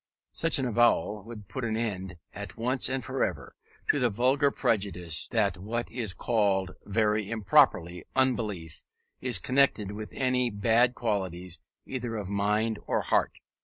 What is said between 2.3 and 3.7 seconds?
at once and for ever,